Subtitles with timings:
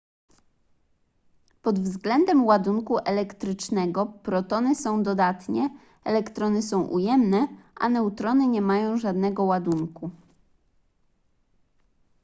[1.61, 9.43] pod względem ładunku elektrycznego protony są dodatnie elektrony są ujemne a neutrony nie mają żadnego
[9.43, 10.09] ładunku